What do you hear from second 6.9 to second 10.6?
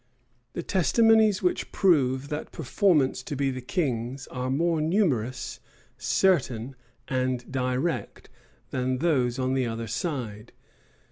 and direct, than those on the other side.